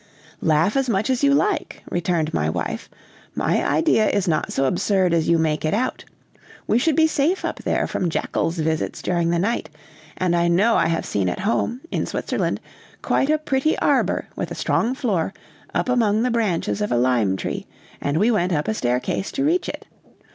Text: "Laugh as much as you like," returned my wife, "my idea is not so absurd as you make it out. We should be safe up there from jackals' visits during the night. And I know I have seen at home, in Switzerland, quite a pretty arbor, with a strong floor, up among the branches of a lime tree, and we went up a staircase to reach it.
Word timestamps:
"Laugh 0.41 0.75
as 0.75 0.89
much 0.89 1.11
as 1.11 1.23
you 1.23 1.31
like," 1.31 1.83
returned 1.91 2.33
my 2.33 2.49
wife, 2.49 2.89
"my 3.35 3.63
idea 3.63 4.09
is 4.09 4.27
not 4.27 4.51
so 4.51 4.65
absurd 4.65 5.13
as 5.13 5.29
you 5.29 5.37
make 5.37 5.63
it 5.63 5.75
out. 5.75 6.05
We 6.65 6.79
should 6.79 6.95
be 6.95 7.05
safe 7.05 7.45
up 7.45 7.57
there 7.59 7.85
from 7.85 8.09
jackals' 8.09 8.57
visits 8.57 9.03
during 9.03 9.29
the 9.29 9.37
night. 9.37 9.69
And 10.17 10.35
I 10.35 10.47
know 10.47 10.75
I 10.75 10.87
have 10.87 11.05
seen 11.05 11.29
at 11.29 11.41
home, 11.41 11.81
in 11.91 12.07
Switzerland, 12.07 12.59
quite 13.03 13.29
a 13.29 13.37
pretty 13.37 13.77
arbor, 13.77 14.25
with 14.35 14.49
a 14.49 14.55
strong 14.55 14.95
floor, 14.95 15.35
up 15.71 15.87
among 15.87 16.23
the 16.23 16.31
branches 16.31 16.81
of 16.81 16.91
a 16.91 16.97
lime 16.97 17.37
tree, 17.37 17.67
and 18.01 18.17
we 18.17 18.31
went 18.31 18.51
up 18.51 18.67
a 18.67 18.73
staircase 18.73 19.31
to 19.33 19.45
reach 19.45 19.69
it. 19.69 19.85